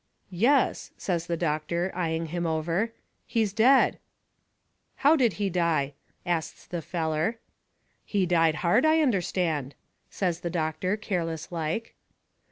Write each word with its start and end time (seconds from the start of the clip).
"Yes," 0.33 0.89
says 0.97 1.27
the 1.27 1.37
doctor, 1.37 1.91
eying 1.95 2.29
him 2.29 2.47
over, 2.47 2.91
"he's 3.27 3.53
dead." 3.53 3.99
"How 4.95 5.15
did 5.15 5.33
he 5.33 5.47
die?" 5.47 5.93
asts 6.25 6.65
the 6.65 6.81
feller. 6.81 7.37
"He 8.03 8.25
died 8.25 8.55
hard, 8.65 8.83
I 8.83 9.01
understand," 9.01 9.75
says 10.09 10.39
the 10.39 10.49
doctor, 10.49 10.97
careless 10.97 11.51
like. 11.51 11.93